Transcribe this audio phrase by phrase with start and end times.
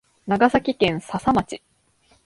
[0.25, 1.61] 長崎県佐々町